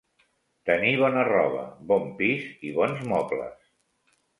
[0.69, 1.63] Tenir bona roba,
[1.95, 3.75] bon pis i bons mobles;